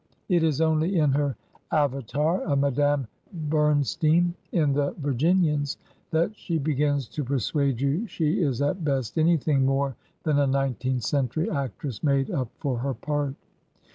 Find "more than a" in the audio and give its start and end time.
9.61-10.47